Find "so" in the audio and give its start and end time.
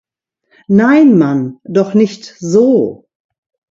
2.39-3.05